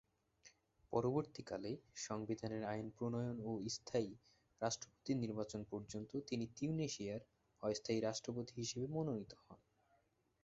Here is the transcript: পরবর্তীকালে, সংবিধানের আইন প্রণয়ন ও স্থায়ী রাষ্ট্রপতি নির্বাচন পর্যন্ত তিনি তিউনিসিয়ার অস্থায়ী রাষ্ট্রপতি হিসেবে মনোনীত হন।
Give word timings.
পরবর্তীকালে, 0.93 1.71
সংবিধানের 1.99 2.63
আইন 2.63 2.87
প্রণয়ন 2.97 3.37
ও 3.41 3.51
স্থায়ী 3.67 4.11
রাষ্ট্রপতি 4.61 5.11
নির্বাচন 5.15 5.61
পর্যন্ত 5.63 6.11
তিনি 6.29 6.45
তিউনিসিয়ার 6.57 7.21
অস্থায়ী 7.63 7.99
রাষ্ট্রপতি 7.99 8.53
হিসেবে 8.57 8.85
মনোনীত 8.87 9.31
হন। 9.41 9.59